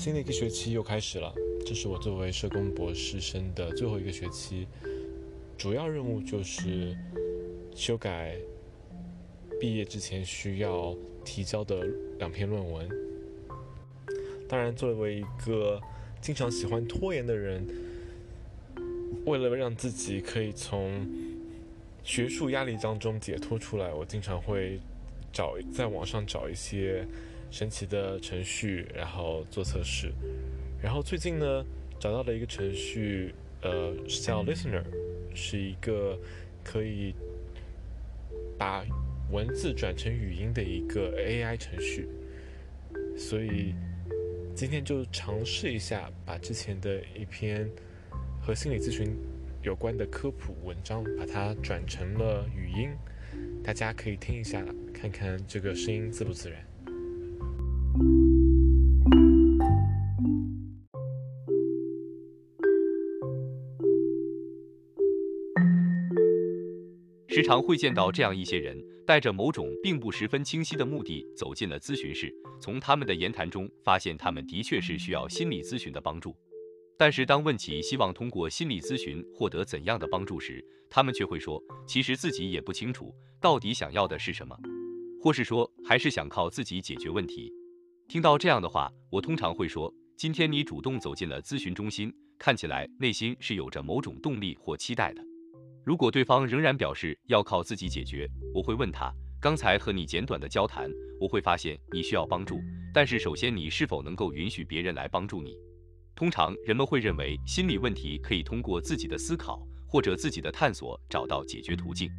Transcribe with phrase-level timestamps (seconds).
[0.00, 1.30] 新的一个学期又开始了，
[1.66, 4.66] 这是我作为社工博士生的最后一个学期，
[5.58, 6.96] 主要任务就是
[7.74, 8.34] 修改
[9.60, 11.86] 毕业之前需要提交的
[12.18, 12.88] 两篇论文。
[14.48, 15.78] 当然，作为一个
[16.22, 17.62] 经常喜欢拖延的人，
[19.26, 21.06] 为了让自己可以从
[22.02, 24.80] 学术压力当中解脱出来，我经常会
[25.30, 27.06] 找在网上找一些。
[27.50, 30.12] 神奇的程序，然后做测试，
[30.80, 31.64] 然后最近呢
[31.98, 34.84] 找到了一个程序，呃，叫 Listener，
[35.34, 36.18] 是一个
[36.62, 37.14] 可以
[38.56, 38.84] 把
[39.30, 42.08] 文字转成语音的一个 AI 程序，
[43.16, 43.74] 所以
[44.54, 47.68] 今天就尝试一下，把之前的一篇
[48.40, 49.16] 和心理咨询
[49.62, 52.90] 有关的科普文章，把它转成了语音，
[53.62, 54.64] 大家可以听一下，
[54.94, 56.69] 看看这个声音自不自然。
[67.32, 72.34] 时常会见到这样一些人，带着某种并不十分清晰的目的走进了咨询室。
[72.60, 76.34] 从他们的言谈中发现，他们的确是需要心理咨询的帮助。
[76.98, 84.58] 但是当问起希望通过心理咨询获得怎样的帮助时，他们却会说，其实自己也不清楚到底想要的是什么，
[85.22, 87.48] 或是说还是想靠自己解决问题。
[88.08, 95.29] 听到这样的话，我通常会说，今天你主动走进了咨询中心，看起来内心是有着某种动力或期待的。
[95.82, 102.60] 如果对方仍然表示要靠自己解决，我会问他：刚才和你简短的交谈，我会发现你需要帮助，
[102.92, 105.56] 但是首先你是否能够允许别人来帮助你？
[106.14, 112.10] 通常人们会认为心理问题可以通过自己的思考或者自己的探索找到解决途径。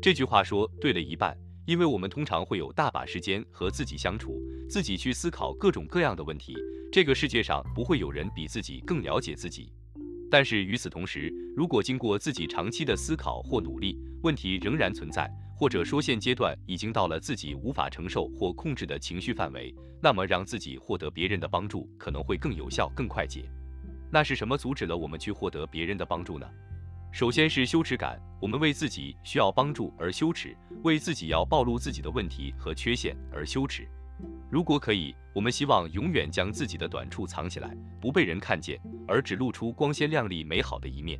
[0.00, 6.54] 这句话说对了一半，因为我们通常会有大把时间和自己相处，自己去思考各种各样的问题。
[6.92, 9.72] 这个世界上不会有人比自己更了解自己。
[10.30, 23.44] 但是与此同时，如果经过自己长期的思考或努力，问题仍然存在，或者说现阶段已经到了自己无法承受或控制的情绪范围，那么让自己获得别人的帮助可能会更有效、更快捷。
[24.12, 26.46] 那是什么阻止了我们去获得别人的帮助呢？
[27.12, 33.88] 首先是羞耻感，我们为自己需要帮助而羞耻，为自己要暴露自己的问题和缺陷而羞耻。
[34.50, 41.16] 如果可以，我们希望永远将自己的短处藏起来，不被人看见，而只露出光鲜亮丽、美好的一面。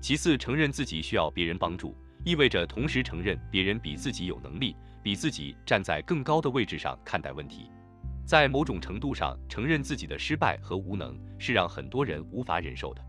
[0.00, 7.68] 其次，承认自己需要别人帮助，意味着同时承认别人比自己有能力，比自己站在更高的位置上看待问题。
[8.24, 13.02] 在某种程度上，承认自己的失败和无能是让很多人无法忍受的。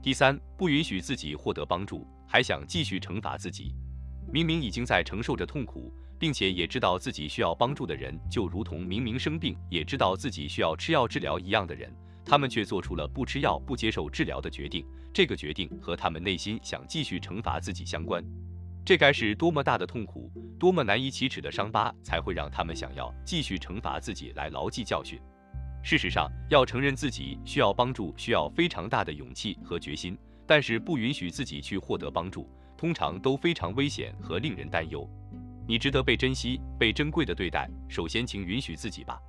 [0.00, 3.74] 第三，不允许自己获得帮助，还想继续惩罚自己，
[4.32, 5.92] 明明已经在承受着痛苦。
[6.20, 11.90] 并且也知道自己需要帮助的人，就如同明明生病也知道自己需要吃药治疗一样的人，
[12.26, 14.86] 他们却做出了不吃药、不接受治疗的决定。
[15.14, 18.22] 这个决定和他们内心想继续惩罚自己相关。
[18.84, 25.18] 这该是多么大的痛苦，多么难以启齿的伤疤，才会让他们想要继续惩罚自己来牢记教训？
[25.82, 30.18] 事实上，要承认自己需要帮助，需要非常大的勇气和决心。
[30.46, 35.08] 但是，不允许自己去获得帮助，通常都非常危险和令人担忧。
[35.70, 37.70] 你值得被珍惜、被珍贵的对待。
[37.88, 39.20] 首先，请允许自己吧。